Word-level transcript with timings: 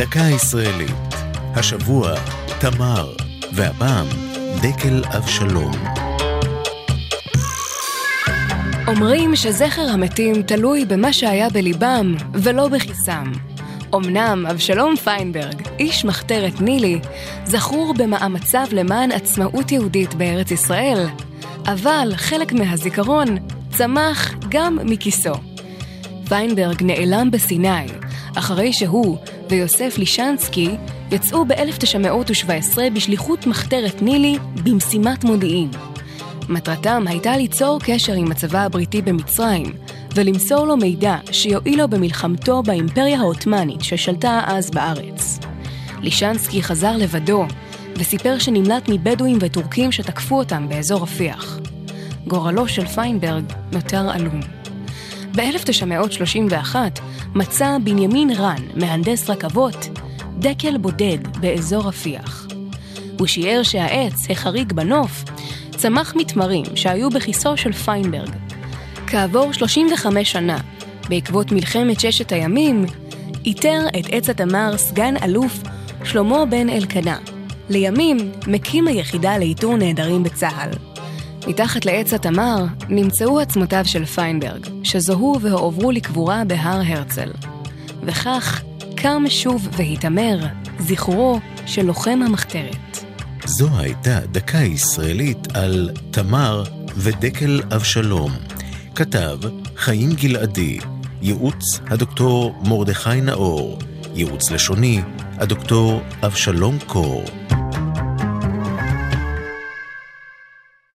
דקה 0.00 0.20
ישראלית. 0.20 1.14
השבוע, 1.54 2.14
תמר, 2.60 3.12
והפעם, 3.52 4.06
דקל 4.62 5.02
אבשלום. 5.16 5.72
אומרים 8.86 9.36
שזכר 9.36 9.82
המתים 9.82 10.42
תלוי 10.42 10.84
במה 10.84 11.12
שהיה 11.12 11.50
בליבם 11.50 12.14
ולא 12.32 12.68
בכיסם. 12.68 13.32
אמנם 13.94 14.46
אבשלום 14.50 14.96
פיינברג, 14.96 15.62
איש 15.78 16.04
מחתרת 16.04 16.60
נילי, 16.60 17.00
זכור 17.44 17.94
במאמציו 17.98 18.66
למען 18.72 19.12
עצמאות 19.12 19.72
יהודית 19.72 20.14
בארץ 20.14 20.50
ישראל, 20.50 21.06
אבל 21.66 22.12
חלק 22.16 22.52
מהזיכרון 22.52 23.36
צמח 23.70 24.34
גם 24.48 24.78
מכיסו. 24.84 25.34
פיינברג 26.28 26.82
נעלם 26.82 27.30
בסיני, 27.30 27.86
אחרי 28.36 28.72
שהוא 28.72 29.18
ויוסף 29.50 29.98
לישנסקי 29.98 30.70
יצאו 31.10 31.44
ב-1917 31.44 32.78
בשליחות 32.94 33.46
מחתרת 33.46 34.02
נילי 34.02 34.38
במשימת 34.64 35.24
מודיעין. 35.24 35.70
מטרתם 36.48 37.04
הייתה 37.06 37.36
ליצור 37.36 37.78
קשר 37.84 38.12
עם 38.12 38.30
הצבא 38.30 38.58
הבריטי 38.58 39.02
במצרים, 39.02 39.66
ולמסור 40.14 40.66
לו 40.66 40.76
מידע 40.76 41.16
שיועיל 41.32 41.78
לו 41.78 41.88
במלחמתו 41.88 42.62
באימפריה 42.62 43.18
העות'מאנית 43.18 43.80
ששלטה 43.80 44.40
אז 44.46 44.70
בארץ. 44.70 45.38
לישנסקי 46.00 46.62
חזר 46.62 46.96
לבדו, 46.96 47.46
וסיפר 47.96 48.38
שנמלט 48.38 48.88
מבדואים 48.88 49.38
וטורקים 49.40 49.92
שתקפו 49.92 50.38
אותם 50.38 50.68
באזור 50.68 51.02
רפיח. 51.02 51.58
גורלו 52.26 52.68
של 52.68 52.86
פיינברג 52.86 53.44
נותר 53.72 54.10
עלום. 54.10 54.40
ב-1931 55.36 56.74
מצא 57.34 57.76
בנימין 57.84 58.30
רן, 58.30 58.62
מהנדס 58.74 59.30
רכבות, 59.30 59.88
דקל 60.38 60.78
בודד 60.78 61.18
באזור 61.40 61.88
רפיח. 61.88 62.46
הוא 63.18 63.26
שיער 63.26 63.62
שהעץ, 63.62 64.30
החריג 64.30 64.72
בנוף, 64.72 65.24
צמח 65.76 66.14
מתמרים 66.16 66.64
שהיו 66.74 67.10
בכיסו 67.10 67.56
של 67.56 67.72
פיינברג. 67.72 68.30
כעבור 69.06 69.52
35 69.52 70.32
שנה, 70.32 70.58
בעקבות 71.08 71.52
מלחמת 71.52 72.00
ששת 72.00 72.32
הימים, 72.32 72.84
איתר 73.44 73.86
את 73.98 74.04
עץ 74.10 74.30
התמר 74.30 74.76
סגן 74.76 75.14
אלוף 75.22 75.62
שלמה 76.04 76.44
בן 76.46 76.68
אלקנה. 76.68 77.18
לימים 77.70 78.32
מקים 78.46 78.88
היחידה 78.88 79.38
לאיתור 79.38 79.76
נעדרים 79.76 80.22
בצה"ל. 80.22 80.70
מתחת 81.46 81.84
לעץ 81.84 82.12
התמר 82.12 82.64
נמצאו 82.88 83.40
עצמותיו 83.40 83.84
של 83.84 84.04
פיינברג, 84.04 84.66
שזוהו 84.82 85.40
והועברו 85.40 85.90
לקבורה 85.90 86.42
בהר 86.44 86.82
הרצל. 86.86 87.30
וכך 88.02 88.62
קם 88.96 89.22
שוב 89.28 89.68
והתעמר 89.72 90.38
זכרו 90.78 91.40
של 91.66 91.82
לוחם 91.82 92.20
המחתרת. 92.26 93.04
זו 93.44 93.68
הייתה 93.78 94.20
דקה 94.32 94.58
ישראלית 94.58 95.56
על 95.56 95.90
תמר 96.10 96.62
ודקל 96.96 97.62
אבשלום. 97.76 98.32
כתב 98.94 99.38
חיים 99.76 100.12
גלעדי, 100.12 100.78
ייעוץ 101.22 101.80
הדוקטור 101.86 102.54
מרדכי 102.64 103.20
נאור, 103.20 103.78
ייעוץ 104.14 104.50
לשוני 104.50 105.02
הדוקטור 105.38 106.00
אבשלום 106.22 106.78
קור. 106.86 107.24